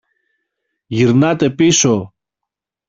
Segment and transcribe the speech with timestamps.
[0.85, 2.13] Γυρνάτε πίσω!